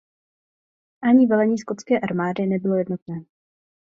[1.01, 3.21] Ani velení skotské armády nebylo jednotné.